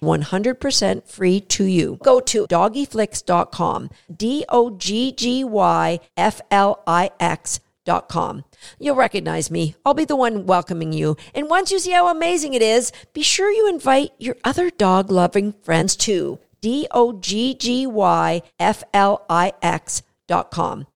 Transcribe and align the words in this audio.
100% 0.00 1.06
free 1.06 1.40
to 1.40 1.64
you. 1.64 1.98
Go 2.02 2.20
to 2.20 2.46
doggyflix.com, 2.46 3.90
D 4.14 4.44
O 4.48 4.70
G 4.70 5.12
G 5.12 5.44
Y 5.44 6.00
F 6.16 6.40
L 6.50 6.82
I 6.86 7.10
X.com. 7.20 8.44
You'll 8.78 8.96
recognize 8.96 9.50
me. 9.50 9.74
I'll 9.84 9.94
be 9.94 10.04
the 10.04 10.16
one 10.16 10.46
welcoming 10.46 10.92
you. 10.92 11.16
And 11.34 11.48
once 11.48 11.70
you 11.70 11.78
see 11.78 11.92
how 11.92 12.08
amazing 12.08 12.54
it 12.54 12.62
is, 12.62 12.92
be 13.12 13.22
sure 13.22 13.50
you 13.50 13.68
invite 13.68 14.12
your 14.18 14.36
other 14.44 14.70
dog 14.70 15.10
loving 15.10 15.52
friends 15.62 15.96
too. 15.96 16.38
D 16.60 16.86
O 16.90 17.12
G 17.12 17.54
G 17.54 17.86
Y 17.86 18.42
F 18.58 18.84
L 18.92 19.24
I 19.28 19.52
X.com. 19.62 20.86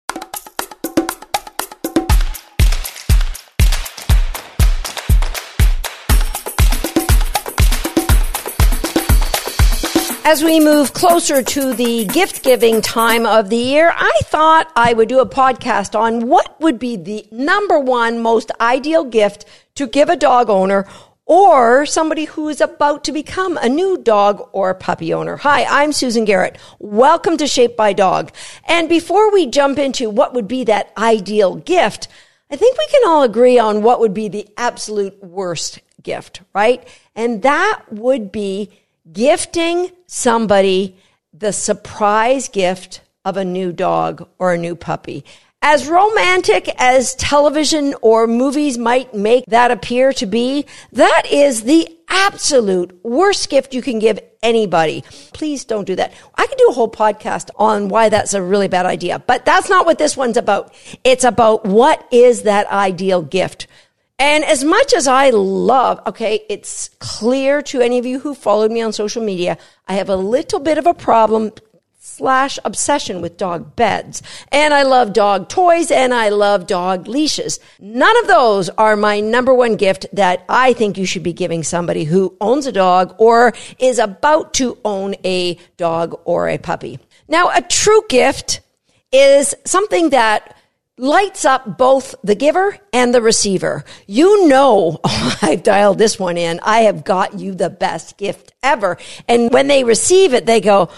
As 10.34 10.42
we 10.42 10.58
move 10.58 10.92
closer 10.92 11.44
to 11.44 11.74
the 11.74 12.06
gift 12.06 12.42
giving 12.42 12.80
time 12.82 13.24
of 13.24 13.50
the 13.50 13.56
year, 13.56 13.92
I 13.94 14.18
thought 14.24 14.68
I 14.74 14.92
would 14.92 15.08
do 15.08 15.20
a 15.20 15.28
podcast 15.28 15.96
on 15.96 16.26
what 16.26 16.60
would 16.60 16.80
be 16.80 16.96
the 16.96 17.24
number 17.30 17.78
one 17.78 18.20
most 18.20 18.50
ideal 18.60 19.04
gift 19.04 19.44
to 19.76 19.86
give 19.86 20.08
a 20.08 20.16
dog 20.16 20.50
owner 20.50 20.88
or 21.24 21.86
somebody 21.86 22.24
who 22.24 22.48
is 22.48 22.60
about 22.60 23.04
to 23.04 23.12
become 23.12 23.56
a 23.58 23.68
new 23.68 23.96
dog 23.96 24.48
or 24.50 24.74
puppy 24.74 25.14
owner. 25.14 25.36
Hi, 25.36 25.66
I'm 25.66 25.92
Susan 25.92 26.24
Garrett. 26.24 26.58
Welcome 26.80 27.36
to 27.36 27.46
Shaped 27.46 27.76
by 27.76 27.92
Dog. 27.92 28.32
And 28.66 28.88
before 28.88 29.32
we 29.32 29.46
jump 29.46 29.78
into 29.78 30.10
what 30.10 30.34
would 30.34 30.48
be 30.48 30.64
that 30.64 30.92
ideal 30.98 31.54
gift, 31.54 32.08
I 32.50 32.56
think 32.56 32.76
we 32.76 32.88
can 32.88 33.08
all 33.08 33.22
agree 33.22 33.60
on 33.60 33.84
what 33.84 34.00
would 34.00 34.14
be 34.14 34.26
the 34.26 34.48
absolute 34.56 35.22
worst 35.22 35.78
gift, 36.02 36.40
right? 36.52 36.84
And 37.14 37.42
that 37.42 37.82
would 37.92 38.32
be 38.32 38.72
gifting 39.10 39.90
somebody 40.06 40.96
the 41.32 41.52
surprise 41.52 42.48
gift 42.48 43.00
of 43.24 43.36
a 43.36 43.44
new 43.44 43.72
dog 43.72 44.28
or 44.38 44.52
a 44.52 44.58
new 44.58 44.76
puppy. 44.76 45.24
As 45.62 45.88
romantic 45.88 46.68
as 46.78 47.14
television 47.14 47.94
or 48.02 48.26
movies 48.26 48.76
might 48.76 49.14
make 49.14 49.44
that 49.46 49.70
appear 49.70 50.12
to 50.12 50.26
be, 50.26 50.66
that 50.92 51.22
is 51.30 51.62
the 51.62 51.88
absolute 52.08 52.98
worst 53.02 53.48
gift 53.48 53.72
you 53.72 53.80
can 53.80 53.98
give 53.98 54.20
anybody. 54.42 55.02
Please 55.32 55.64
don't 55.64 55.86
do 55.86 55.96
that. 55.96 56.12
I 56.34 56.46
could 56.46 56.58
do 56.58 56.68
a 56.68 56.74
whole 56.74 56.90
podcast 56.90 57.48
on 57.56 57.88
why 57.88 58.10
that's 58.10 58.34
a 58.34 58.42
really 58.42 58.68
bad 58.68 58.84
idea, 58.84 59.18
but 59.18 59.46
that's 59.46 59.70
not 59.70 59.86
what 59.86 59.98
this 59.98 60.16
one's 60.16 60.36
about. 60.36 60.74
It's 61.02 61.24
about 61.24 61.64
what 61.64 62.06
is 62.12 62.42
that 62.42 62.66
ideal 62.70 63.22
gift. 63.22 63.66
And 64.24 64.42
as 64.42 64.64
much 64.64 64.94
as 64.94 65.06
I 65.06 65.28
love, 65.28 66.00
okay, 66.06 66.46
it's 66.48 66.88
clear 66.98 67.60
to 67.64 67.82
any 67.82 67.98
of 67.98 68.06
you 68.06 68.20
who 68.20 68.34
followed 68.34 68.72
me 68.72 68.80
on 68.80 68.90
social 68.94 69.22
media, 69.22 69.58
I 69.86 69.96
have 69.96 70.08
a 70.08 70.16
little 70.16 70.60
bit 70.60 70.78
of 70.78 70.86
a 70.86 70.94
problem 70.94 71.52
slash 71.98 72.58
obsession 72.64 73.20
with 73.20 73.36
dog 73.36 73.76
beds. 73.76 74.22
And 74.50 74.72
I 74.72 74.84
love 74.84 75.12
dog 75.12 75.50
toys 75.50 75.90
and 75.90 76.14
I 76.14 76.30
love 76.30 76.66
dog 76.66 77.06
leashes. 77.06 77.60
None 77.78 78.16
of 78.22 78.26
those 78.26 78.70
are 78.70 78.96
my 78.96 79.20
number 79.20 79.52
one 79.52 79.76
gift 79.76 80.06
that 80.14 80.42
I 80.48 80.72
think 80.72 80.96
you 80.96 81.04
should 81.04 81.22
be 81.22 81.34
giving 81.34 81.62
somebody 81.62 82.04
who 82.04 82.34
owns 82.40 82.66
a 82.66 82.72
dog 82.72 83.14
or 83.18 83.52
is 83.78 83.98
about 83.98 84.54
to 84.54 84.78
own 84.86 85.16
a 85.22 85.58
dog 85.76 86.18
or 86.24 86.48
a 86.48 86.56
puppy. 86.56 86.98
Now, 87.28 87.50
a 87.50 87.60
true 87.60 88.02
gift 88.08 88.62
is 89.12 89.54
something 89.66 90.10
that 90.10 90.53
lights 90.96 91.44
up 91.44 91.76
both 91.76 92.14
the 92.22 92.34
giver 92.34 92.78
and 92.92 93.14
the 93.14 93.22
receiver. 93.22 93.84
You 94.06 94.46
know, 94.48 95.00
oh, 95.04 95.38
I've 95.42 95.62
dialed 95.62 95.98
this 95.98 96.18
one 96.18 96.36
in. 96.36 96.60
I 96.62 96.80
have 96.80 97.04
got 97.04 97.38
you 97.38 97.54
the 97.54 97.70
best 97.70 98.16
gift 98.16 98.52
ever. 98.62 98.96
And 99.28 99.52
when 99.52 99.66
they 99.66 99.84
receive 99.84 100.34
it, 100.34 100.46
they 100.46 100.60
go, 100.60 100.90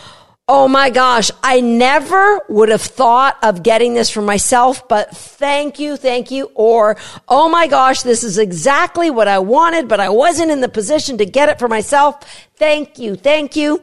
Oh 0.48 0.68
my 0.68 0.90
gosh, 0.90 1.32
I 1.42 1.60
never 1.60 2.40
would 2.48 2.68
have 2.68 2.80
thought 2.80 3.36
of 3.42 3.64
getting 3.64 3.94
this 3.94 4.10
for 4.10 4.22
myself, 4.22 4.86
but 4.86 5.10
thank 5.10 5.80
you, 5.80 5.96
thank 5.96 6.30
you. 6.30 6.52
Or, 6.54 6.96
oh 7.26 7.48
my 7.48 7.66
gosh, 7.66 8.02
this 8.02 8.22
is 8.22 8.38
exactly 8.38 9.10
what 9.10 9.26
I 9.26 9.40
wanted, 9.40 9.88
but 9.88 9.98
I 9.98 10.08
wasn't 10.08 10.52
in 10.52 10.60
the 10.60 10.68
position 10.68 11.18
to 11.18 11.26
get 11.26 11.48
it 11.48 11.58
for 11.58 11.66
myself. 11.66 12.22
Thank 12.54 12.96
you, 12.96 13.16
thank 13.16 13.56
you. 13.56 13.82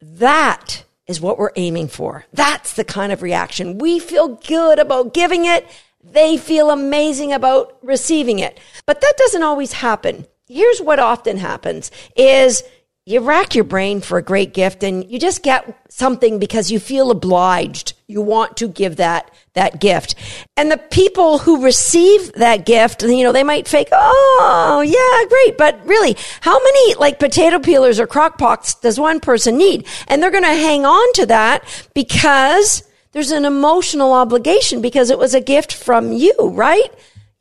That 0.00 0.83
is 1.06 1.20
what 1.20 1.38
we're 1.38 1.50
aiming 1.56 1.88
for. 1.88 2.24
That's 2.32 2.74
the 2.74 2.84
kind 2.84 3.12
of 3.12 3.22
reaction. 3.22 3.78
We 3.78 3.98
feel 3.98 4.36
good 4.36 4.78
about 4.78 5.14
giving 5.14 5.44
it. 5.44 5.66
They 6.02 6.36
feel 6.36 6.70
amazing 6.70 7.32
about 7.32 7.76
receiving 7.82 8.38
it. 8.38 8.58
But 8.86 9.00
that 9.00 9.14
doesn't 9.16 9.42
always 9.42 9.74
happen. 9.74 10.26
Here's 10.48 10.80
what 10.80 10.98
often 10.98 11.38
happens 11.38 11.90
is 12.16 12.62
you 13.06 13.20
rack 13.20 13.54
your 13.54 13.64
brain 13.64 14.00
for 14.00 14.16
a 14.16 14.22
great 14.22 14.54
gift 14.54 14.82
and 14.82 15.10
you 15.10 15.18
just 15.18 15.42
get 15.42 15.78
something 15.90 16.38
because 16.38 16.70
you 16.70 16.80
feel 16.80 17.10
obliged. 17.10 17.92
You 18.06 18.22
want 18.22 18.56
to 18.58 18.68
give 18.68 18.96
that, 18.96 19.30
that 19.52 19.78
gift. 19.78 20.14
And 20.56 20.70
the 20.70 20.78
people 20.78 21.36
who 21.38 21.62
receive 21.62 22.32
that 22.32 22.64
gift, 22.64 23.02
you 23.02 23.22
know, 23.22 23.32
they 23.32 23.44
might 23.44 23.68
fake, 23.68 23.88
oh, 23.92 24.82
yeah, 24.86 25.28
great. 25.28 25.58
But 25.58 25.86
really, 25.86 26.16
how 26.40 26.58
many 26.58 26.94
like 26.94 27.18
potato 27.18 27.58
peelers 27.58 28.00
or 28.00 28.06
crock 28.06 28.38
pots 28.38 28.74
does 28.76 28.98
one 28.98 29.20
person 29.20 29.58
need? 29.58 29.86
And 30.08 30.22
they're 30.22 30.30
going 30.30 30.44
to 30.44 30.48
hang 30.48 30.86
on 30.86 31.12
to 31.14 31.26
that 31.26 31.90
because 31.94 32.84
there's 33.12 33.32
an 33.32 33.44
emotional 33.44 34.14
obligation 34.14 34.80
because 34.80 35.10
it 35.10 35.18
was 35.18 35.34
a 35.34 35.42
gift 35.42 35.74
from 35.74 36.12
you, 36.12 36.34
right? 36.40 36.90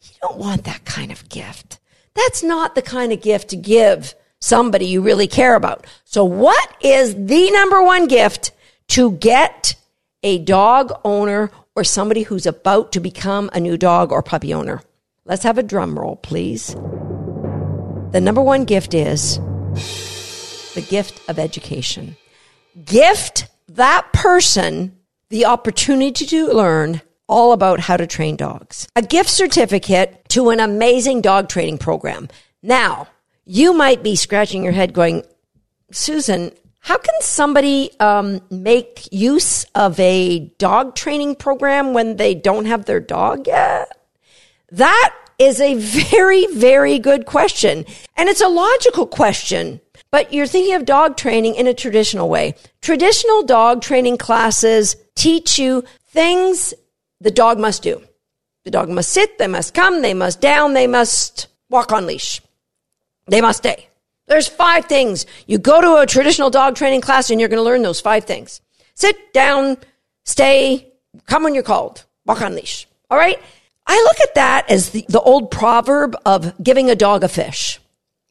You 0.02 0.10
don't 0.22 0.38
want 0.38 0.66
that 0.66 0.84
kind 0.84 1.10
of 1.10 1.30
gift. 1.30 1.80
That's 2.16 2.44
not 2.44 2.76
the 2.76 2.82
kind 2.82 3.14
of 3.14 3.22
gift 3.22 3.48
to 3.50 3.56
give 3.56 4.14
somebody 4.44 4.86
you 4.86 5.02
really 5.02 5.28
care 5.28 5.56
about. 5.56 5.88
So 6.04 6.26
what 6.26 6.76
is 6.82 7.16
the 7.16 7.50
number 7.52 7.82
one 7.82 8.08
gift 8.08 8.52
to 8.90 9.12
get 9.14 9.76
a 10.22 10.40
dog 10.40 10.92
owner 11.06 11.50
or 11.76 11.86
somebody 11.86 12.24
who's 12.24 12.46
about 12.46 12.92
to 12.92 13.00
become 13.00 13.50
a 13.54 13.62
new 13.62 13.78
dog 13.78 14.12
or 14.12 14.22
puppy 14.22 14.54
owner? 14.54 14.82
Let's 15.24 15.44
have 15.44 15.58
a 15.58 15.64
drum 15.64 15.98
roll, 15.98 16.18
please. 16.18 16.76
The 18.12 18.20
number 18.22 18.42
one 18.42 18.66
gift 18.66 18.94
is 18.94 19.38
the 20.76 20.86
gift 20.90 21.22
of 21.30 21.40
education. 21.40 22.18
Gift 22.84 23.48
that 23.70 24.12
person 24.12 24.98
the 25.30 25.46
opportunity 25.46 26.26
to 26.26 26.48
learn 26.48 27.02
all 27.30 27.54
about 27.54 27.80
how 27.80 27.96
to 27.96 28.06
train 28.06 28.36
dogs. 28.36 28.90
A 28.98 29.02
gift 29.02 29.30
certificate 29.30 30.28
to 30.30 30.50
an 30.50 30.60
amazing 30.60 31.22
dog 31.22 31.48
training 31.48 31.78
program. 31.78 32.28
Now, 32.62 33.08
you 33.46 33.74
might 33.74 34.04
be 34.04 34.16
scratching 34.16 34.64
your 34.64 34.74
head 34.74 34.94
going, 34.94 35.24
Susan, 35.92 36.52
how 36.80 36.98
can 36.98 37.16
somebody 37.22 37.92
um, 38.00 38.42
make 38.50 39.08
use 39.12 39.64
of 39.76 40.00
a 40.00 40.40
dog 40.58 40.96
training 40.96 41.36
program 41.36 41.94
when 41.94 42.18
they 42.18 42.36
don't 42.36 42.66
have 42.66 42.86
their 42.86 43.00
dog 43.00 43.48
yet? 43.48 43.98
That 44.72 45.16
is 45.40 45.62
a 45.62 45.76
very, 45.76 46.46
very 46.48 47.00
good 47.00 47.26
question. 47.26 47.86
And 48.18 48.30
it's 48.30 48.42
a 48.42 48.48
logical 48.48 49.08
question, 49.08 49.82
but 50.12 50.34
you're 50.34 50.48
thinking 50.48 50.76
of 50.76 50.86
dog 50.86 51.16
training 51.16 51.56
in 51.56 51.68
a 51.68 51.74
traditional 51.74 52.30
way. 52.30 52.56
Traditional 52.82 53.44
dog 53.44 53.82
training 53.82 54.18
classes 54.18 54.96
teach 55.16 55.58
you 55.58 55.84
things 56.10 56.74
the 57.22 57.32
dog 57.32 57.60
must 57.60 57.84
do. 57.84 58.02
The 58.66 58.72
dog 58.72 58.90
must 58.90 59.10
sit, 59.10 59.38
they 59.38 59.48
must 59.48 59.74
come, 59.74 60.02
they 60.02 60.14
must 60.14 60.42
down, 60.42 60.74
they 60.74 60.88
must 60.88 61.48
walk 61.70 61.92
on 61.92 62.06
leash. 62.06 62.42
They 63.28 63.42
must 63.42 63.60
stay. 63.60 63.90
There's 64.28 64.48
five 64.48 64.86
things. 64.86 65.26
You 65.48 65.58
go 65.58 65.82
to 65.82 66.02
a 66.02 66.06
traditional 66.06 66.50
dog 66.50 66.76
training 66.76 67.02
class 67.02 67.30
and 67.30 67.40
you're 67.40 67.50
going 67.50 67.60
to 67.60 67.64
learn 67.64 67.82
those 67.82 68.00
five 68.00 68.26
things. 68.26 68.62
Sit 68.96 69.34
down, 69.34 69.78
stay, 70.24 70.92
come 71.26 71.44
when 71.44 71.54
you're 71.54 71.64
called, 71.64 72.06
walk 72.26 72.42
on 72.42 72.56
leash. 72.56 72.88
All 73.10 73.18
right. 73.18 73.40
I 73.86 73.96
look 73.96 74.22
at 74.22 74.36
that 74.36 74.70
as 74.70 74.92
the, 74.92 75.06
the 75.10 75.20
old 75.20 75.52
proverb 75.52 76.16
of 76.26 76.54
giving 76.64 76.90
a 76.90 76.96
dog 76.96 77.24
a 77.24 77.28
fish. 77.28 77.80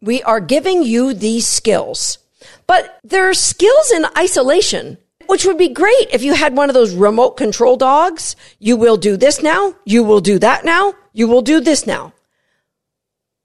We 0.01 0.23
are 0.23 0.41
giving 0.41 0.83
you 0.83 1.15
these 1.15 1.47
skills, 1.47 2.19
but 2.67 2.99
there 3.05 3.29
are 3.29 3.35
skills 3.35 3.93
in 3.93 4.07
isolation, 4.17 4.99
which 5.27 5.45
would 5.45 5.59
be 5.59 5.69
great 5.69 6.09
if 6.11 6.23
you 6.23 6.35
had 6.35 6.57
one 6.57 6.71
of 6.71 6.75
those 6.75 6.95
remote 6.95 7.37
control 7.37 7.77
dogs. 7.77 8.35
You 8.59 8.77
will 8.77 8.97
do 8.97 9.17
this 9.17 9.43
now. 9.43 9.75
You 9.85 10.03
will 10.03 10.21
do 10.21 10.39
that 10.39 10.65
now. 10.65 10.95
You 11.13 11.29
will 11.29 11.43
do 11.43 11.61
this 11.61 11.87
now. 11.87 12.15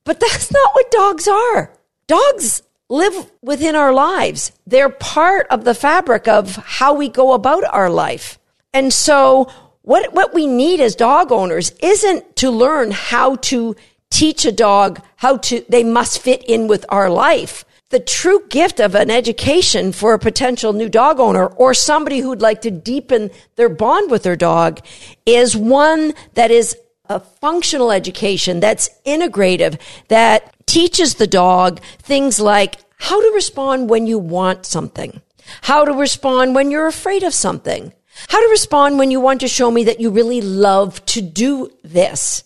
But 0.08 0.22
that's 0.22 0.54
not 0.54 0.74
what 0.74 0.90
dogs 0.90 1.28
are. 1.28 1.74
Dogs 2.08 2.64
live 2.88 3.30
within 3.42 3.76
our 3.76 3.94
lives. 3.94 4.54
They're 4.66 4.88
part 4.88 5.48
of 5.50 5.66
the 5.66 5.76
fabric 5.76 6.30
of 6.30 6.56
how 6.56 6.94
we 6.94 7.10
go 7.10 7.34
about 7.34 7.66
our 7.66 7.90
life. 7.90 8.40
And 8.74 8.94
so 8.94 9.52
what, 9.82 10.14
what 10.14 10.34
we 10.34 10.48
need 10.48 10.80
as 10.80 10.96
dog 10.96 11.34
owners 11.34 11.74
isn't 11.84 12.38
to 12.38 12.50
learn 12.50 12.92
how 12.92 13.36
to 13.52 13.76
teach 14.10 14.46
a 14.46 14.52
dog 14.54 15.02
how 15.18 15.38
to, 15.38 15.66
they 15.68 15.84
must 15.84 16.22
fit 16.22 16.42
in 16.46 16.70
with 16.70 16.86
our 16.88 17.10
life. 17.10 17.66
The 17.90 18.00
true 18.00 18.48
gift 18.48 18.80
of 18.80 18.96
an 18.96 19.12
education 19.12 19.92
for 19.92 20.14
a 20.14 20.20
potential 20.20 20.72
new 20.72 20.88
dog 20.88 21.20
owner 21.20 21.48
or 21.48 21.74
somebody 21.74 22.20
who'd 22.20 22.42
like 22.42 22.62
to 22.62 22.72
deepen 22.72 23.30
their 23.58 23.70
bond 23.70 24.10
with 24.10 24.24
their 24.24 24.38
dog 24.38 24.80
is 25.26 25.58
one 25.58 26.14
that 26.36 26.50
is 26.50 26.78
a 27.10 27.20
functional 27.20 27.92
education 27.92 28.60
that's 28.60 28.90
integrative, 29.06 29.80
that 30.08 30.54
teaches 30.66 31.16
the 31.16 31.28
dog 31.28 31.80
things 32.00 32.40
like 32.40 32.76
how 33.00 33.22
to 33.22 33.34
respond 33.34 33.90
when 33.90 34.08
you 34.08 34.20
want 34.20 34.66
something, 34.66 35.22
how 35.62 35.86
to 35.86 35.94
respond 35.94 36.56
when 36.56 36.72
you're 36.72 36.88
afraid 36.88 37.24
of 37.24 37.34
something, 37.34 37.94
how 38.30 38.42
to 38.42 38.50
respond 38.50 38.98
when 38.98 39.12
you 39.12 39.20
want 39.20 39.40
to 39.42 39.48
show 39.48 39.70
me 39.72 39.84
that 39.84 40.00
you 40.00 40.10
really 40.10 40.42
love 40.42 41.04
to 41.06 41.22
do 41.22 41.72
this, 41.84 42.44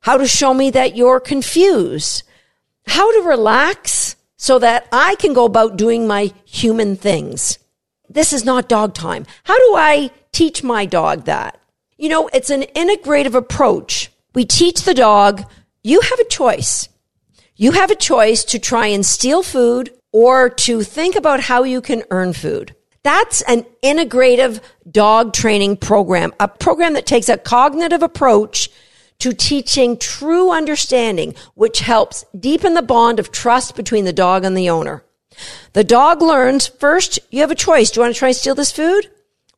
how 0.00 0.16
to 0.16 0.26
show 0.26 0.54
me 0.54 0.70
that 0.70 0.96
you're 0.96 1.20
confused, 1.20 2.22
how 2.86 3.12
to 3.12 3.28
relax 3.28 4.16
so 4.36 4.58
that 4.58 4.86
I 4.92 5.14
can 5.16 5.32
go 5.32 5.44
about 5.44 5.76
doing 5.76 6.06
my 6.06 6.32
human 6.44 6.96
things. 6.96 7.58
This 8.08 8.32
is 8.32 8.44
not 8.44 8.68
dog 8.68 8.94
time. 8.94 9.26
How 9.44 9.56
do 9.56 9.76
I 9.76 10.10
teach 10.32 10.62
my 10.62 10.84
dog 10.86 11.24
that? 11.24 11.60
You 11.96 12.08
know, 12.08 12.28
it's 12.32 12.50
an 12.50 12.62
integrative 12.74 13.34
approach. 13.34 14.10
We 14.34 14.44
teach 14.44 14.82
the 14.82 14.94
dog, 14.94 15.44
you 15.82 16.00
have 16.00 16.18
a 16.18 16.24
choice. 16.24 16.88
You 17.56 17.72
have 17.72 17.90
a 17.90 17.96
choice 17.96 18.44
to 18.46 18.58
try 18.58 18.88
and 18.88 19.06
steal 19.06 19.42
food 19.42 19.90
or 20.12 20.48
to 20.50 20.82
think 20.82 21.14
about 21.14 21.40
how 21.40 21.62
you 21.62 21.80
can 21.80 22.02
earn 22.10 22.32
food. 22.32 22.74
That's 23.04 23.42
an 23.42 23.64
integrative 23.82 24.60
dog 24.90 25.34
training 25.34 25.76
program, 25.76 26.32
a 26.40 26.48
program 26.48 26.94
that 26.94 27.06
takes 27.06 27.28
a 27.28 27.36
cognitive 27.36 28.02
approach 28.02 28.70
to 29.20 29.32
teaching 29.32 29.96
true 29.96 30.50
understanding, 30.50 31.34
which 31.54 31.78
helps 31.80 32.24
deepen 32.38 32.74
the 32.74 32.82
bond 32.82 33.20
of 33.20 33.30
trust 33.30 33.76
between 33.76 34.04
the 34.04 34.12
dog 34.12 34.44
and 34.44 34.56
the 34.56 34.70
owner. 34.70 35.04
The 35.74 35.84
dog 35.84 36.22
learns 36.22 36.66
first, 36.66 37.18
you 37.30 37.40
have 37.40 37.50
a 37.50 37.56
choice. 37.56 37.90
Do 37.90 38.00
you 38.00 38.02
want 38.04 38.14
to 38.14 38.18
try 38.18 38.28
and 38.28 38.36
steal 38.36 38.54
this 38.54 38.72
food? 38.72 39.10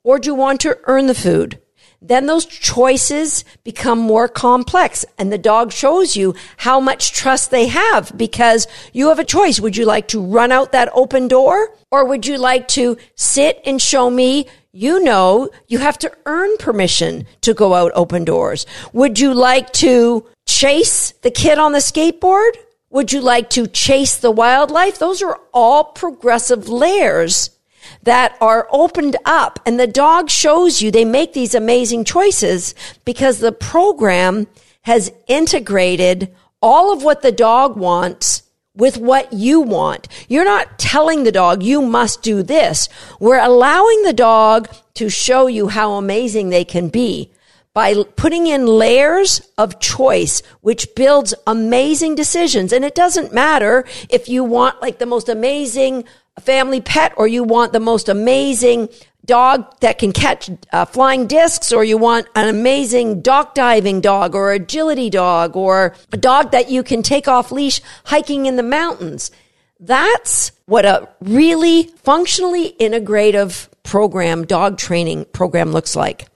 Or 0.03 0.19
do 0.19 0.29
you 0.29 0.35
want 0.35 0.61
to 0.63 0.79
earn 0.85 1.07
the 1.07 1.15
food? 1.15 1.61
Then 2.01 2.27
those 2.27 2.47
choices 2.47 3.45
become 3.65 3.99
more 3.99 4.29
complex 4.29 5.05
and 5.19 5.33
the 5.33 5.39
dog 5.39 5.73
shows 5.73 6.17
you 6.17 6.35
how 6.59 6.81
much 6.81 7.13
trust 7.13 7.51
they 7.51 7.67
have 7.67 8.13
because 8.17 8.67
you 8.93 9.09
have 9.09 9.19
a 9.19 9.25
choice. 9.25 9.61
Would 9.61 9.77
you 9.77 9.85
like 9.85 10.09
to 10.09 10.21
run 10.21 10.53
out 10.53 10.73
that 10.73 10.91
open 10.93 11.29
door 11.29 11.75
or 11.91 12.05
would 12.05 12.27
you 12.27 12.39
like 12.39 12.69
to 12.69 12.97
sit 13.15 13.61
and 13.65 13.81
show 13.81 14.11
me 14.11 14.47
you 14.77 15.03
know 15.03 15.49
you 15.69 15.79
have 15.79 15.97
to 15.99 16.13
earn 16.27 16.55
permission 16.59 17.25
to 17.41 17.55
go 17.55 17.73
out 17.73 17.93
open 17.95 18.27
doors. 18.27 18.67
Would 18.93 19.19
you 19.19 19.33
like 19.33 19.73
to 19.75 20.27
chase 20.47 21.13
the 21.23 21.31
kid 21.31 21.59
on 21.59 21.73
the 21.73 21.79
skateboard? 21.79 22.51
Would 22.91 23.11
you 23.11 23.23
like 23.23 23.49
to 23.51 23.67
chase 23.67 24.19
the 24.19 24.31
wildlife? 24.31 24.99
Those 24.99 25.23
are 25.23 25.41
all 25.55 25.85
progressive 25.85 26.69
layers 26.69 27.56
that 28.03 28.37
are 28.41 28.69
opened 28.71 29.17
up 29.25 29.61
and 29.67 29.79
the 29.79 29.87
dog 29.87 30.31
shows 30.31 30.81
you 30.81 30.91
they 30.91 31.05
make 31.05 31.33
these 31.33 31.55
amazing 31.55 32.05
choices 32.05 32.75
because 33.05 33.39
the 33.39 33.53
program 33.53 34.47
has 34.83 35.13
integrated 35.27 36.35
all 36.63 36.93
of 36.93 37.03
what 37.03 37.23
the 37.23 37.33
dog 37.33 37.77
wants 37.77 38.43
with 38.75 38.99
what 38.99 39.33
you 39.33 39.61
want. 39.61 40.07
You're 40.29 40.45
not 40.45 40.79
telling 40.79 41.25
the 41.25 41.33
dog 41.33 41.63
you 41.63 41.81
must 41.83 42.23
do 42.23 42.43
this. 42.43 42.89
We're 43.19 43.43
allowing 43.43 44.03
the 44.03 44.13
dog 44.13 44.69
to 44.95 45.09
show 45.09 45.47
you 45.47 45.69
how 45.69 45.93
amazing 45.93 46.51
they 46.51 46.65
can 46.65 46.89
be 46.89 47.33
by 47.77 47.95
putting 48.17 48.47
in 48.47 48.67
layers 48.67 49.41
of 49.59 49.81
choice, 49.81 50.41
which 50.61 50.95
builds 50.95 51.35
amazing 51.47 52.15
decisions. 52.15 52.73
And 52.73 52.85
it 52.85 52.95
doesn't 52.95 53.35
matter 53.35 53.85
if 54.09 54.29
you 54.29 54.45
want 54.45 54.81
like 54.81 54.99
the 54.99 55.05
most 55.05 55.29
amazing 55.29 56.05
family 56.41 56.81
pet 56.81 57.13
or 57.17 57.27
you 57.27 57.45
want 57.45 57.73
the 57.73 57.81
most 57.81 58.09
amazing 58.09 58.89
dog 59.25 59.79
that 59.81 59.99
can 59.99 60.13
catch 60.13 60.51
uh, 60.73 60.85
flying 60.85 61.27
discs 61.27 61.73
or 61.73 61.85
you 61.85 61.99
want 61.99 62.27
an 62.35 62.49
amazing 62.49 63.21
dock 63.21 63.55
diving 63.55 64.01
dog 64.01 64.35
or 64.35 64.53
agility 64.53 65.11
dog 65.11 65.57
or 65.57 65.95
a 66.13 66.17
dog 66.17 66.53
that 66.53 66.71
you 66.71 66.83
can 66.83 67.03
take 67.03 67.27
off 67.27 67.51
leash 67.51 67.81
hiking 68.05 68.47
in 68.47 68.57
the 68.57 68.63
mountains. 68.63 69.31
That's 69.81 70.53
what 70.67 70.87
a 70.87 71.09
really 71.21 71.85
functionally 72.03 72.75
integrative 72.81 73.69
program, 73.83 74.47
dog 74.47 74.79
training 74.79 75.27
program 75.33 75.73
looks 75.73 75.95
like. 75.95 76.29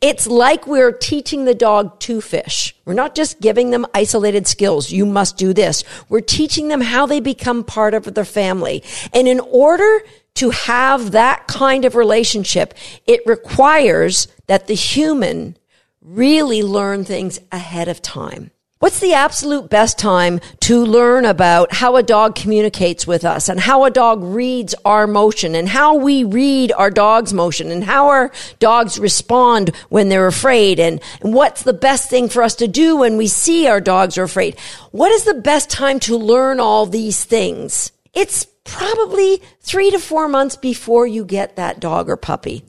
It's 0.00 0.26
like 0.26 0.66
we're 0.66 0.92
teaching 0.92 1.44
the 1.44 1.54
dog 1.54 1.98
to 2.00 2.20
fish. 2.20 2.74
We're 2.84 2.94
not 2.94 3.14
just 3.14 3.40
giving 3.40 3.70
them 3.70 3.86
isolated 3.94 4.46
skills. 4.46 4.90
You 4.90 5.06
must 5.06 5.36
do 5.36 5.52
this. 5.52 5.84
We're 6.08 6.20
teaching 6.20 6.68
them 6.68 6.80
how 6.80 7.06
they 7.06 7.20
become 7.20 7.64
part 7.64 7.94
of 7.94 8.14
their 8.14 8.24
family. 8.24 8.82
And 9.12 9.26
in 9.26 9.40
order 9.40 10.04
to 10.34 10.50
have 10.50 11.12
that 11.12 11.46
kind 11.46 11.84
of 11.84 11.94
relationship, 11.94 12.74
it 13.06 13.20
requires 13.26 14.28
that 14.46 14.66
the 14.66 14.74
human 14.74 15.56
really 16.02 16.62
learn 16.62 17.04
things 17.04 17.40
ahead 17.50 17.88
of 17.88 18.02
time. 18.02 18.50
What's 18.84 19.00
the 19.00 19.14
absolute 19.14 19.70
best 19.70 19.98
time 19.98 20.40
to 20.60 20.84
learn 20.84 21.24
about 21.24 21.72
how 21.72 21.96
a 21.96 22.02
dog 22.02 22.34
communicates 22.34 23.06
with 23.06 23.24
us 23.24 23.48
and 23.48 23.58
how 23.58 23.86
a 23.86 23.90
dog 23.90 24.22
reads 24.22 24.74
our 24.84 25.06
motion 25.06 25.54
and 25.54 25.66
how 25.66 25.94
we 25.94 26.22
read 26.22 26.70
our 26.70 26.90
dog's 26.90 27.32
motion 27.32 27.70
and 27.70 27.82
how 27.82 28.08
our 28.08 28.30
dogs 28.58 28.98
respond 28.98 29.74
when 29.88 30.10
they're 30.10 30.26
afraid 30.26 30.78
and, 30.78 31.00
and 31.22 31.32
what's 31.32 31.62
the 31.62 31.72
best 31.72 32.10
thing 32.10 32.28
for 32.28 32.42
us 32.42 32.56
to 32.56 32.68
do 32.68 32.98
when 32.98 33.16
we 33.16 33.26
see 33.26 33.66
our 33.66 33.80
dogs 33.80 34.18
are 34.18 34.24
afraid? 34.24 34.60
What 34.90 35.12
is 35.12 35.24
the 35.24 35.32
best 35.32 35.70
time 35.70 35.98
to 36.00 36.18
learn 36.18 36.60
all 36.60 36.84
these 36.84 37.24
things? 37.24 37.90
It's 38.12 38.44
probably 38.64 39.40
three 39.62 39.92
to 39.92 39.98
four 39.98 40.28
months 40.28 40.56
before 40.56 41.06
you 41.06 41.24
get 41.24 41.56
that 41.56 41.80
dog 41.80 42.10
or 42.10 42.18
puppy. 42.18 42.66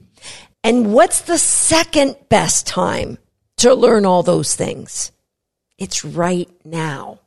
And 0.63 0.93
what's 0.93 1.19
the 1.23 1.37
second 1.37 2.15
best 2.29 2.65
time 2.65 3.17
to 3.57 3.75
learn 3.75 4.05
all 4.05 4.23
those 4.23 4.55
things? 4.55 5.11
It's 5.77 6.05
right 6.05 6.49
now. 6.63 7.19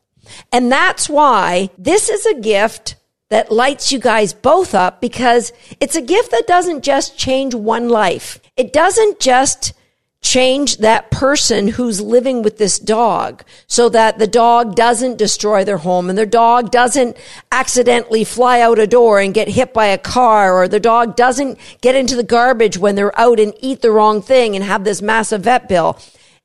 And 0.52 0.70
that's 0.70 1.08
why 1.08 1.70
this 1.78 2.08
is 2.08 2.26
a 2.26 2.40
gift 2.40 2.96
that 3.30 3.52
lights 3.52 3.92
you 3.92 3.98
guys 3.98 4.32
both 4.32 4.74
up 4.74 5.00
because 5.00 5.52
it's 5.80 5.96
a 5.96 6.02
gift 6.02 6.30
that 6.30 6.46
doesn't 6.46 6.82
just 6.82 7.18
change 7.18 7.54
one 7.54 7.88
life. 7.88 8.40
It 8.56 8.72
doesn't 8.72 9.20
just 9.20 9.74
change 10.20 10.78
that 10.78 11.10
person 11.10 11.68
who's 11.68 12.00
living 12.00 12.42
with 12.42 12.58
this 12.58 12.78
dog 12.78 13.44
so 13.66 13.88
that 13.88 14.18
the 14.18 14.26
dog 14.26 14.74
doesn't 14.74 15.16
destroy 15.16 15.64
their 15.64 15.78
home 15.78 16.08
and 16.08 16.18
their 16.18 16.26
dog 16.26 16.70
doesn't 16.72 17.16
accidentally 17.52 18.24
fly 18.24 18.60
out 18.60 18.78
a 18.78 18.86
door 18.86 19.20
and 19.20 19.32
get 19.32 19.48
hit 19.48 19.72
by 19.72 19.86
a 19.86 19.98
car 19.98 20.54
or 20.54 20.66
the 20.66 20.80
dog 20.80 21.14
doesn't 21.14 21.58
get 21.80 21.94
into 21.94 22.16
the 22.16 22.24
garbage 22.24 22.76
when 22.76 22.96
they're 22.96 23.18
out 23.18 23.38
and 23.38 23.54
eat 23.60 23.80
the 23.80 23.92
wrong 23.92 24.20
thing 24.20 24.56
and 24.56 24.64
have 24.64 24.82
this 24.84 25.00
massive 25.00 25.42
vet 25.42 25.68
bill. 25.68 25.98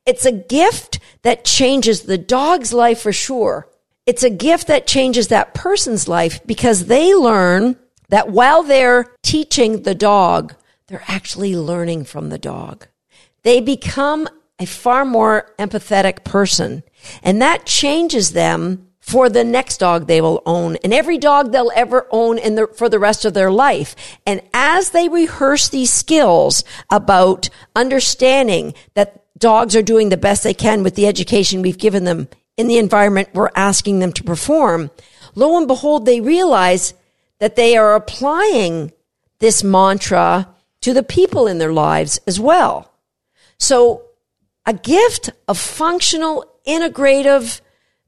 It's 0.06 0.26
a 0.26 0.32
gift 0.32 0.98
that 1.22 1.44
changes 1.44 2.02
the 2.02 2.18
dog's 2.18 2.72
life 2.72 3.00
for 3.00 3.12
sure. 3.12 3.68
It's 4.06 4.22
a 4.22 4.30
gift 4.30 4.66
that 4.66 4.86
changes 4.86 5.28
that 5.28 5.54
person's 5.54 6.08
life 6.08 6.44
because 6.46 6.86
they 6.86 7.14
learn 7.14 7.76
that 8.10 8.28
while 8.28 8.62
they're 8.62 9.14
teaching 9.22 9.82
the 9.82 9.94
dog, 9.94 10.54
they're 10.88 11.04
actually 11.08 11.56
learning 11.56 12.04
from 12.04 12.28
the 12.28 12.38
dog. 12.38 12.86
They 13.42 13.60
become 13.60 14.28
a 14.58 14.66
far 14.66 15.04
more 15.04 15.52
empathetic 15.58 16.22
person 16.22 16.82
and 17.22 17.40
that 17.40 17.64
changes 17.64 18.32
them 18.32 18.88
for 19.00 19.28
the 19.28 19.44
next 19.44 19.78
dog 19.78 20.06
they 20.06 20.20
will 20.20 20.42
own 20.46 20.76
and 20.76 20.94
every 20.94 21.18
dog 21.18 21.50
they'll 21.50 21.72
ever 21.74 22.06
own 22.10 22.38
in 22.38 22.54
the, 22.54 22.66
for 22.66 22.88
the 22.88 22.98
rest 22.98 23.24
of 23.24 23.34
their 23.34 23.50
life. 23.50 23.96
And 24.26 24.42
as 24.52 24.90
they 24.90 25.08
rehearse 25.08 25.68
these 25.70 25.92
skills 25.92 26.62
about 26.90 27.48
understanding 27.74 28.74
that 28.94 29.23
dogs 29.38 29.74
are 29.74 29.82
doing 29.82 30.08
the 30.08 30.16
best 30.16 30.42
they 30.42 30.54
can 30.54 30.82
with 30.82 30.94
the 30.94 31.06
education 31.06 31.62
we've 31.62 31.78
given 31.78 32.04
them 32.04 32.28
in 32.56 32.68
the 32.68 32.78
environment 32.78 33.28
we're 33.34 33.50
asking 33.54 33.98
them 33.98 34.12
to 34.12 34.22
perform, 34.22 34.90
lo 35.34 35.56
and 35.58 35.66
behold, 35.66 36.06
they 36.06 36.20
realize 36.20 36.94
that 37.40 37.56
they 37.56 37.76
are 37.76 37.94
applying 37.94 38.92
this 39.40 39.64
mantra 39.64 40.48
to 40.80 40.92
the 40.92 41.02
people 41.02 41.46
in 41.46 41.58
their 41.58 41.72
lives 41.72 42.20
as 42.26 42.38
well. 42.38 42.92
So 43.58 44.04
a 44.66 44.72
gift 44.72 45.30
of 45.48 45.58
functional, 45.58 46.44
integrative, 46.66 47.60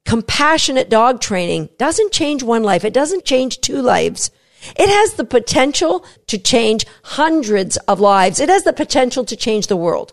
compassionate 0.05 0.89
dog 0.89 1.21
training 1.21 1.69
doesn't 1.79 2.13
change 2.13 2.43
one 2.43 2.63
life. 2.63 2.85
It 2.85 2.95
doesn't 2.95 3.25
change 3.25 3.61
two 3.61 3.83
lives. 3.83 4.31
It 4.77 4.89
has 4.89 5.15
the 5.15 5.25
potential 5.25 6.05
to 6.29 6.39
change 6.39 6.87
hundreds 7.03 7.77
of 7.89 8.01
lives. 8.01 8.41
It 8.41 8.49
has 8.49 8.65
the 8.65 8.73
potential 8.73 9.25
to 9.25 9.37
change 9.37 9.67
the 9.67 9.77
world. 9.77 10.13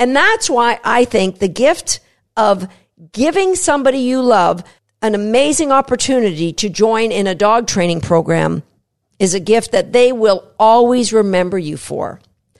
And 0.00 0.16
that's 0.16 0.48
why 0.48 0.80
I 0.82 1.04
think 1.04 1.38
the 1.38 1.48
gift 1.48 2.00
of 2.34 2.66
giving 3.12 3.54
somebody 3.54 3.98
you 3.98 4.22
love 4.22 4.64
an 5.02 5.14
amazing 5.14 5.70
opportunity 5.72 6.54
to 6.54 6.70
join 6.70 7.12
in 7.12 7.26
a 7.26 7.34
dog 7.34 7.66
training 7.66 8.00
program 8.00 8.62
is 9.18 9.34
a 9.34 9.40
gift 9.40 9.72
that 9.72 9.92
they 9.92 10.10
will 10.10 10.50
always 10.58 11.12
remember 11.12 11.58
you 11.58 11.76
for. 11.76 12.18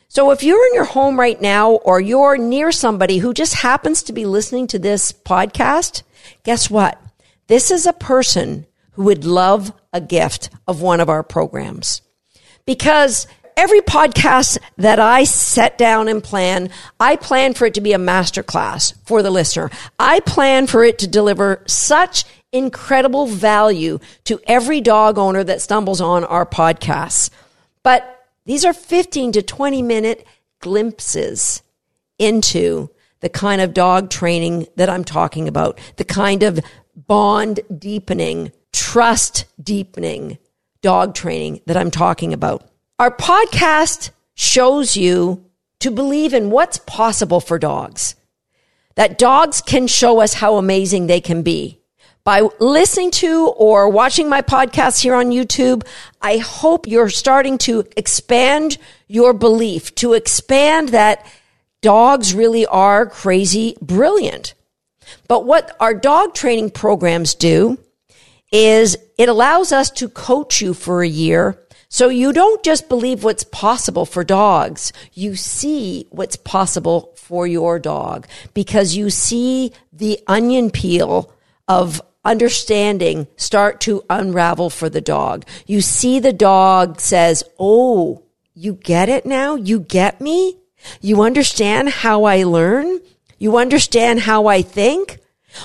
So 0.09 0.33
if 0.33 0.43
you're 0.43 0.67
in 0.67 0.75
your 0.75 0.85
home 0.85 1.19
right 1.19 1.41
now 1.41 1.73
or 1.73 1.99
you're 1.99 2.37
near 2.37 2.71
somebody 2.73 3.19
who 3.19 3.33
just 3.33 3.55
happens 3.55 4.03
to 4.03 4.13
be 4.13 4.27
listening 4.27 4.67
to 4.67 4.79
this 4.79 5.11
podcast, 5.11 6.03
guess 6.45 6.69
what? 6.69 7.01
This 7.47 7.71
is 7.71 7.87
a 7.87 7.95
person 7.95 8.67
who 8.93 9.05
would 9.05 9.25
love 9.25 9.73
a 9.95 10.01
gift 10.03 10.51
of 10.69 10.83
one 10.83 11.01
of 11.01 11.09
our 11.09 11.23
programs 11.23 12.03
because 12.67 13.27
every 13.57 13.81
podcast 13.81 14.59
that 14.77 14.99
I 14.99 15.25
set 15.25 15.79
down 15.79 16.09
and 16.09 16.23
plan, 16.23 16.71
I 16.99 17.17
plan 17.17 17.55
for 17.55 17.67
it 17.67 17.75
to 17.75 17.81
be 17.81 17.93
a 17.93 17.99
masterclass 17.99 18.95
for 19.05 19.23
the 19.23 19.31
listener. 19.31 19.71
I 19.99 20.21
plan 20.21 20.67
for 20.67 20.85
it 20.85 20.99
to 21.01 21.07
deliver 21.07 21.63
such 21.67 22.25
incredible 22.53 23.27
value 23.27 23.99
to 24.25 24.41
every 24.47 24.81
dog 24.81 25.19
owner 25.19 25.45
that 25.45 25.63
stumbles 25.63 26.01
on 26.01 26.25
our 26.25 26.47
podcasts. 26.47 27.31
But 27.83 28.27
these 28.45 28.65
are 28.65 28.73
15 28.73 29.33
to 29.33 29.43
20 29.43 29.83
minute 29.83 30.27
glimpses 30.61 31.63
into 32.19 32.91
the 33.21 33.29
kind 33.29 33.61
of 33.61 33.75
dog 33.75 34.11
training 34.11 34.67
that 34.77 34.89
I'm 34.89 35.05
talking 35.05 35.49
about, 35.49 35.79
the 35.97 36.05
kind 36.05 36.43
of 36.43 36.61
bond 36.95 37.61
deepening, 37.77 38.53
trust 38.73 39.45
deepening 39.63 40.39
dog 40.83 41.15
training 41.15 41.61
that 41.67 41.77
I'm 41.77 41.91
talking 41.91 42.33
about. 42.33 42.70
Our 43.01 43.11
podcast 43.11 44.11
shows 44.35 44.95
you 44.95 45.47
to 45.79 45.91
believe 45.91 46.35
in 46.35 46.51
what's 46.51 46.77
possible 46.77 47.41
for 47.41 47.59
dogs. 47.59 48.15
That 48.95 49.17
dogs 49.17 49.63
can 49.63 49.87
show 49.87 50.21
us 50.21 50.35
how 50.35 50.57
amazing 50.57 51.07
they 51.07 51.23
can 51.23 51.41
be. 51.41 51.81
By 52.25 52.43
listening 52.59 53.11
to 53.13 53.55
or 53.57 53.89
watching 53.89 54.29
my 54.29 54.43
podcast 54.43 55.01
here 55.01 55.15
on 55.15 55.31
YouTube, 55.31 55.87
I 56.21 56.37
hope 56.37 56.87
you're 56.87 57.09
starting 57.09 57.57
to 57.61 57.87
expand 57.97 58.77
your 59.09 59.33
belief, 59.33 59.95
to 59.95 60.13
expand 60.13 60.91
that 60.91 61.25
dogs 61.81 62.35
really 62.35 62.67
are 62.67 63.07
crazy 63.07 63.79
brilliant. 63.81 64.53
But 65.27 65.47
what 65.47 65.75
our 65.81 65.95
dog 65.95 66.35
training 66.35 66.73
programs 66.73 67.35
do 67.35 67.79
is 68.53 68.99
it 69.17 69.31
allows 69.31 69.73
us 69.73 69.89
to 69.93 70.11
coach 70.11 70.61
you 70.61 70.75
for 70.75 71.03
a 71.03 71.09
year 71.09 71.59
so 71.93 72.09
you 72.09 72.33
don't 72.33 72.63
just 72.63 72.89
believe 72.89 73.25
what's 73.25 73.43
possible 73.43 74.07
for 74.07 74.23
dogs. 74.23 74.93
You 75.13 75.35
see 75.35 76.07
what's 76.11 76.37
possible 76.37 77.13
for 77.17 77.49
your 77.49 77.81
dog 77.81 78.29
because 78.55 78.97
you 78.97 79.11
see 79.11 79.73
the 79.93 80.21
onion 80.29 80.71
peel 80.71 81.35
of 81.67 82.01
understanding 82.25 83.27
start 83.37 83.81
to 83.81 84.05
unravel 84.09 84.71
for 84.71 84.89
the 84.89 85.01
dog. 85.01 85.45
You 85.67 85.81
see 85.81 86.21
the 86.21 86.33
dog 86.33 87.01
says, 87.01 87.43
Oh, 87.59 88.23
you 88.55 88.75
get 88.75 89.09
it 89.09 89.27
now? 89.27 89.57
You 89.57 89.81
get 89.81 90.21
me? 90.21 90.59
You 91.01 91.23
understand 91.23 91.89
how 91.89 92.23
I 92.23 92.45
learn? 92.45 93.01
You 93.39 93.57
understand 93.57 94.21
how 94.21 94.47
I 94.47 94.63
think? 94.63 95.19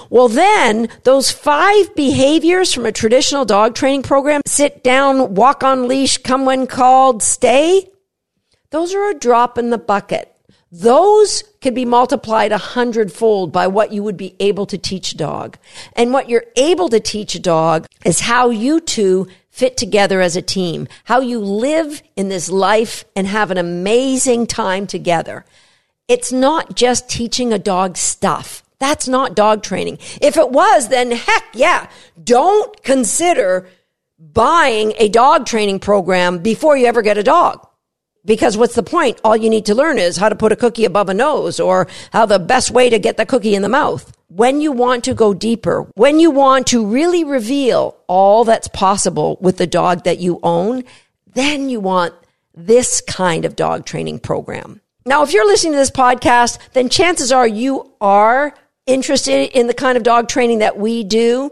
Well, 0.09 0.27
then 0.27 0.89
those 1.03 1.31
five 1.31 1.95
behaviors 1.95 2.73
from 2.73 2.85
a 2.85 2.91
traditional 2.91 3.45
dog 3.45 3.75
training 3.75 4.03
program, 4.03 4.41
sit 4.45 4.83
down, 4.83 5.35
walk 5.35 5.63
on 5.63 5.87
leash, 5.87 6.17
come 6.17 6.45
when 6.45 6.67
called, 6.67 7.21
stay. 7.23 7.89
Those 8.71 8.93
are 8.93 9.09
a 9.09 9.13
drop 9.13 9.57
in 9.57 9.69
the 9.69 9.77
bucket. 9.77 10.31
Those 10.71 11.43
could 11.61 11.73
be 11.73 11.85
multiplied 11.85 12.51
a 12.51 12.57
hundredfold 12.57 13.53
by 13.53 13.67
what 13.67 13.93
you 13.93 14.03
would 14.03 14.17
be 14.17 14.35
able 14.41 14.65
to 14.65 14.77
teach 14.77 15.13
a 15.13 15.17
dog. 15.17 15.57
And 15.95 16.11
what 16.11 16.27
you're 16.27 16.45
able 16.57 16.89
to 16.89 16.99
teach 16.99 17.33
a 17.35 17.39
dog 17.39 17.87
is 18.03 18.19
how 18.19 18.49
you 18.49 18.81
two 18.81 19.27
fit 19.51 19.77
together 19.77 20.19
as 20.19 20.35
a 20.35 20.41
team, 20.41 20.85
how 21.05 21.21
you 21.21 21.39
live 21.39 22.03
in 22.17 22.27
this 22.27 22.49
life 22.49 23.05
and 23.15 23.25
have 23.25 23.51
an 23.51 23.57
amazing 23.57 24.47
time 24.47 24.85
together. 24.85 25.45
It's 26.09 26.33
not 26.33 26.75
just 26.75 27.09
teaching 27.09 27.53
a 27.53 27.59
dog 27.59 27.95
stuff. 27.95 28.61
That's 28.79 29.07
not 29.07 29.35
dog 29.35 29.63
training. 29.63 29.99
If 30.21 30.37
it 30.37 30.51
was, 30.51 30.89
then 30.89 31.11
heck 31.11 31.45
yeah, 31.53 31.89
don't 32.21 32.81
consider 32.83 33.67
buying 34.17 34.93
a 34.97 35.09
dog 35.09 35.45
training 35.45 35.79
program 35.79 36.39
before 36.39 36.77
you 36.77 36.85
ever 36.85 37.01
get 37.01 37.17
a 37.17 37.23
dog. 37.23 37.67
Because 38.25 38.57
what's 38.57 38.73
the 38.73 38.83
point? 38.83 39.19
All 39.23 39.37
you 39.37 39.49
need 39.49 39.67
to 39.67 39.75
learn 39.75 39.99
is 39.99 40.17
how 40.17 40.29
to 40.29 40.35
put 40.35 40.51
a 40.51 40.55
cookie 40.55 40.85
above 40.85 41.09
a 41.09 41.13
nose 41.13 41.59
or 41.59 41.87
how 42.11 42.25
the 42.25 42.39
best 42.39 42.71
way 42.71 42.89
to 42.89 42.97
get 42.97 43.17
the 43.17 43.25
cookie 43.25 43.53
in 43.53 43.61
the 43.61 43.69
mouth. 43.69 44.11
When 44.29 44.61
you 44.61 44.71
want 44.71 45.03
to 45.03 45.13
go 45.13 45.35
deeper, 45.35 45.87
when 45.93 46.19
you 46.19 46.31
want 46.31 46.67
to 46.67 46.85
really 46.85 47.23
reveal 47.23 47.95
all 48.07 48.43
that's 48.43 48.67
possible 48.67 49.37
with 49.41 49.57
the 49.57 49.67
dog 49.67 50.05
that 50.05 50.17
you 50.17 50.39
own, 50.41 50.83
then 51.33 51.69
you 51.69 51.79
want 51.79 52.15
this 52.55 52.99
kind 53.01 53.45
of 53.45 53.55
dog 53.55 53.85
training 53.85 54.19
program. 54.19 54.81
Now, 55.05 55.21
if 55.21 55.31
you're 55.31 55.45
listening 55.45 55.73
to 55.73 55.77
this 55.77 55.91
podcast, 55.91 56.57
then 56.73 56.89
chances 56.89 57.31
are 57.31 57.47
you 57.47 57.93
are 58.01 58.55
interested 58.85 59.57
in 59.57 59.67
the 59.67 59.73
kind 59.73 59.97
of 59.97 60.03
dog 60.03 60.27
training 60.27 60.59
that 60.59 60.77
we 60.77 61.03
do. 61.03 61.51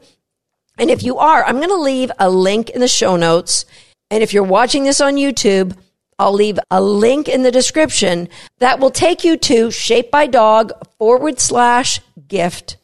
And 0.78 0.90
if 0.90 1.04
you 1.04 1.18
are, 1.18 1.44
I'm 1.44 1.58
going 1.58 1.70
to 1.70 1.76
leave 1.76 2.12
a 2.20 2.30
link 2.30 2.70
in 2.70 2.82
the 2.82 2.88
show 2.88 3.16
notes. 3.16 3.66
And 4.10 4.24
if 4.24 4.34
you're 4.34 4.44
watching 4.44 4.84
this 4.84 5.02
on 5.02 5.16
YouTube, 5.16 5.78
I'll 6.20 6.34
leave 6.34 6.60
a 6.70 6.82
link 6.82 7.28
in 7.28 7.44
the 7.44 7.52
description 7.52 8.30
that 8.60 8.80
will 8.80 8.92
take 8.92 9.24
you 9.24 9.38
to 9.38 9.72
shape 9.72 10.12
by 10.12 10.28
dog 10.28 10.72
forward 10.98 11.40
slash 11.40 12.00
gift 12.28 12.78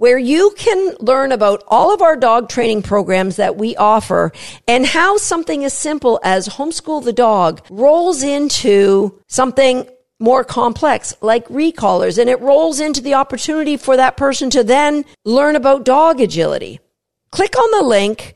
where 0.00 0.18
you 0.18 0.54
can 0.56 0.96
learn 0.98 1.30
about 1.30 1.62
all 1.68 1.92
of 1.92 2.00
our 2.00 2.16
dog 2.16 2.48
training 2.48 2.80
programs 2.80 3.36
that 3.36 3.56
we 3.56 3.76
offer 3.76 4.32
and 4.66 4.86
how 4.86 5.18
something 5.18 5.62
as 5.62 5.74
simple 5.74 6.18
as 6.24 6.48
homeschool 6.48 7.04
the 7.04 7.12
dog 7.12 7.60
rolls 7.68 8.22
into 8.22 9.20
something 9.26 9.86
more 10.20 10.44
complex, 10.44 11.14
like 11.20 11.48
recallers, 11.48 12.18
and 12.18 12.28
it 12.28 12.40
rolls 12.40 12.78
into 12.78 13.00
the 13.00 13.14
opportunity 13.14 13.76
for 13.76 13.96
that 13.96 14.16
person 14.16 14.50
to 14.50 14.62
then 14.62 15.04
learn 15.24 15.56
about 15.56 15.84
dog 15.84 16.20
agility. 16.20 16.78
Click 17.32 17.56
on 17.58 17.80
the 17.80 17.88
link 17.88 18.34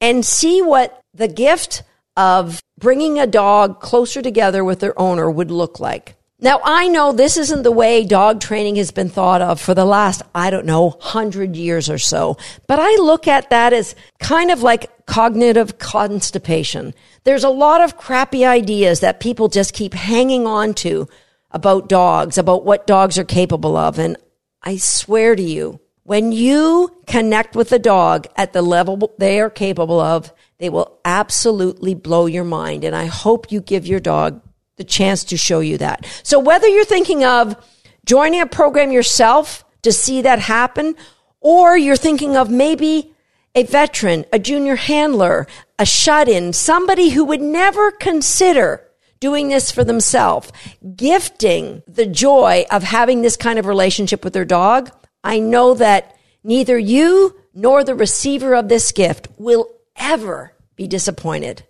and 0.00 0.24
see 0.24 0.60
what 0.60 1.00
the 1.14 1.28
gift 1.28 1.82
of 2.16 2.62
bringing 2.78 3.18
a 3.18 3.26
dog 3.26 3.80
closer 3.80 4.20
together 4.20 4.62
with 4.62 4.80
their 4.80 4.98
owner 5.00 5.30
would 5.30 5.50
look 5.50 5.80
like. 5.80 6.16
Now, 6.42 6.60
I 6.64 6.88
know 6.88 7.12
this 7.12 7.36
isn't 7.36 7.62
the 7.62 7.70
way 7.70 8.04
dog 8.04 8.40
training 8.40 8.74
has 8.74 8.90
been 8.90 9.08
thought 9.08 9.40
of 9.40 9.60
for 9.60 9.74
the 9.74 9.84
last, 9.84 10.22
I 10.34 10.50
don't 10.50 10.66
know, 10.66 10.90
hundred 11.00 11.54
years 11.54 11.88
or 11.88 11.98
so, 11.98 12.36
but 12.66 12.80
I 12.80 12.96
look 12.96 13.28
at 13.28 13.50
that 13.50 13.72
as 13.72 13.94
kind 14.18 14.50
of 14.50 14.60
like 14.60 15.06
cognitive 15.06 15.78
constipation. 15.78 16.94
There's 17.22 17.44
a 17.44 17.48
lot 17.48 17.80
of 17.80 17.96
crappy 17.96 18.44
ideas 18.44 18.98
that 19.00 19.20
people 19.20 19.46
just 19.46 19.72
keep 19.72 19.94
hanging 19.94 20.44
on 20.44 20.74
to 20.74 21.06
about 21.52 21.88
dogs, 21.88 22.36
about 22.38 22.64
what 22.64 22.88
dogs 22.88 23.18
are 23.18 23.24
capable 23.24 23.76
of. 23.76 24.00
And 24.00 24.16
I 24.64 24.78
swear 24.78 25.36
to 25.36 25.42
you, 25.42 25.78
when 26.02 26.32
you 26.32 27.00
connect 27.06 27.54
with 27.54 27.70
a 27.70 27.78
dog 27.78 28.26
at 28.34 28.52
the 28.52 28.62
level 28.62 29.14
they 29.16 29.38
are 29.38 29.48
capable 29.48 30.00
of, 30.00 30.32
they 30.58 30.70
will 30.70 30.98
absolutely 31.04 31.94
blow 31.94 32.26
your 32.26 32.42
mind. 32.42 32.82
And 32.82 32.96
I 32.96 33.06
hope 33.06 33.52
you 33.52 33.60
give 33.60 33.86
your 33.86 34.00
dog 34.00 34.42
the 34.76 34.84
chance 34.84 35.24
to 35.24 35.36
show 35.36 35.60
you 35.60 35.78
that. 35.78 36.06
So 36.22 36.38
whether 36.38 36.66
you're 36.66 36.84
thinking 36.84 37.24
of 37.24 37.56
joining 38.04 38.40
a 38.40 38.46
program 38.46 38.90
yourself 38.92 39.64
to 39.82 39.92
see 39.92 40.22
that 40.22 40.38
happen, 40.38 40.94
or 41.40 41.76
you're 41.76 41.96
thinking 41.96 42.36
of 42.36 42.50
maybe 42.50 43.14
a 43.54 43.64
veteran, 43.64 44.24
a 44.32 44.38
junior 44.38 44.76
handler, 44.76 45.46
a 45.78 45.84
shut 45.84 46.28
in, 46.28 46.52
somebody 46.52 47.10
who 47.10 47.24
would 47.24 47.42
never 47.42 47.90
consider 47.90 48.88
doing 49.20 49.48
this 49.48 49.70
for 49.70 49.84
themselves, 49.84 50.50
gifting 50.96 51.82
the 51.86 52.06
joy 52.06 52.64
of 52.70 52.82
having 52.82 53.22
this 53.22 53.36
kind 53.36 53.58
of 53.58 53.66
relationship 53.66 54.24
with 54.24 54.32
their 54.32 54.44
dog, 54.44 54.90
I 55.22 55.38
know 55.38 55.74
that 55.74 56.16
neither 56.42 56.78
you 56.78 57.36
nor 57.54 57.84
the 57.84 57.94
receiver 57.94 58.54
of 58.54 58.68
this 58.68 58.90
gift 58.90 59.28
will 59.36 59.68
ever 59.96 60.54
be 60.74 60.88
disappointed. 60.88 61.64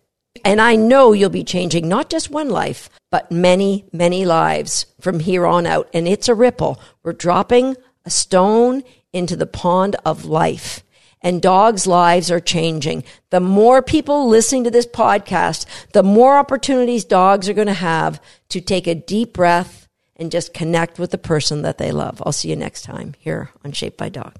And 0.44 0.60
I 0.60 0.76
know 0.76 1.12
you'll 1.12 1.30
be 1.30 1.44
changing 1.44 1.88
not 1.88 2.10
just 2.10 2.30
one 2.30 2.48
life, 2.48 2.90
but 3.10 3.30
many, 3.30 3.84
many 3.92 4.24
lives 4.24 4.86
from 5.00 5.20
here 5.20 5.46
on 5.46 5.66
out. 5.66 5.88
And 5.92 6.08
it's 6.08 6.28
a 6.28 6.34
ripple. 6.34 6.80
We're 7.02 7.12
dropping 7.12 7.76
a 8.04 8.10
stone 8.10 8.82
into 9.12 9.36
the 9.36 9.46
pond 9.46 9.96
of 10.04 10.24
life 10.24 10.82
and 11.22 11.40
dogs' 11.40 11.86
lives 11.86 12.30
are 12.30 12.40
changing. 12.40 13.04
The 13.30 13.40
more 13.40 13.80
people 13.80 14.28
listening 14.28 14.64
to 14.64 14.70
this 14.70 14.86
podcast, 14.86 15.66
the 15.92 16.02
more 16.02 16.36
opportunities 16.36 17.04
dogs 17.04 17.48
are 17.48 17.54
going 17.54 17.68
to 17.68 17.74
have 17.74 18.20
to 18.48 18.60
take 18.60 18.86
a 18.86 18.94
deep 18.94 19.32
breath 19.32 19.88
and 20.16 20.30
just 20.30 20.52
connect 20.52 20.98
with 20.98 21.10
the 21.10 21.18
person 21.18 21.62
that 21.62 21.78
they 21.78 21.92
love. 21.92 22.22
I'll 22.24 22.32
see 22.32 22.50
you 22.50 22.56
next 22.56 22.82
time 22.82 23.14
here 23.18 23.50
on 23.64 23.72
Shaped 23.72 23.96
by 23.96 24.08
Dog. 24.08 24.34